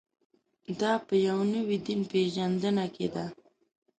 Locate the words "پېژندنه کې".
2.11-3.07